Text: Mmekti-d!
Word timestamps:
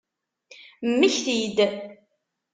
Mmekti-d! 0.89 1.57